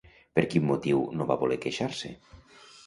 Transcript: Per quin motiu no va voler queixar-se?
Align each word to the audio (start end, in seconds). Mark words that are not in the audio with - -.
Per 0.37 0.43
quin 0.53 0.65
motiu 0.69 1.03
no 1.21 1.29
va 1.33 1.39
voler 1.45 1.59
queixar-se? 1.67 2.13